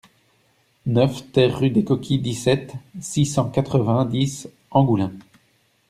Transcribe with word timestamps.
neuf 0.87 1.31
TER 1.31 1.49
rue 1.59 1.69
des 1.69 1.83
Coquilles, 1.83 2.17
dix-sept, 2.17 2.73
six 2.99 3.27
cent 3.27 3.51
quatre-vingt-dix, 3.51 4.49
Angoulins 4.71 5.11